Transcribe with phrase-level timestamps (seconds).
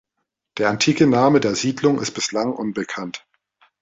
[0.57, 3.23] Der antike Name der Siedlung ist bislang unbekannt.